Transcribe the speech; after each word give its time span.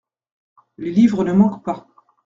Les 0.79 0.89
livres 0.89 1.23
ne 1.23 1.31
manquent 1.31 1.63
pas. 1.63 1.87